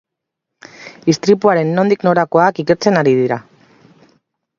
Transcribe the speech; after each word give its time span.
Istripuaren 1.13 1.69
nondik 1.79 2.05
norakoak 2.07 2.63
ikertzen 2.65 2.99
ari 3.03 3.13
dira. 3.21 3.39